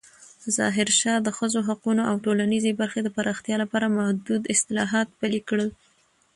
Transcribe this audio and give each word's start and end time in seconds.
ظاهرشاه 0.57 1.19
د 1.23 1.29
ښځو 1.37 1.59
حقونو 1.67 2.01
او 2.09 2.15
ټولنیزې 2.25 2.71
برخې 2.81 2.99
د 3.03 3.09
پراختیا 3.17 3.55
لپاره 3.63 3.93
محدود 3.97 4.43
اصلاحات 4.55 5.07
پلې 5.19 5.39
کړل. 5.49 5.69